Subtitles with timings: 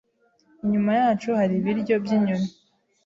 [0.63, 2.49] Inyuma yacu hari ibiryo byinyoni.